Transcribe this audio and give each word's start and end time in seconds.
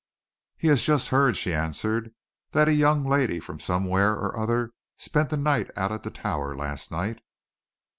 "He 0.57 0.67
has 0.69 0.81
just 0.81 1.09
heard," 1.09 1.37
she 1.37 1.53
answered, 1.53 2.11
"that 2.53 2.67
a 2.67 2.73
young 2.73 3.05
lady 3.05 3.39
from 3.39 3.59
somewhere 3.59 4.13
or 4.13 4.35
other 4.35 4.71
spent 4.97 5.29
the 5.29 5.37
night 5.37 5.69
out 5.77 5.91
at 5.91 6.01
the 6.01 6.09
tower 6.09 6.55
last 6.57 6.89
night." 6.91 7.19